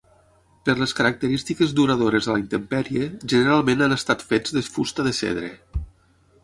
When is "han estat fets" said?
3.89-4.59